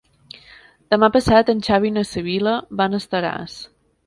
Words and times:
Demà 0.93 1.09
passat 1.17 1.51
en 1.53 1.61
Xavi 1.69 1.91
i 1.93 1.95
na 1.99 2.05
Sibil·la 2.13 2.57
van 2.81 2.97
a 2.99 3.03
Estaràs. 3.05 3.61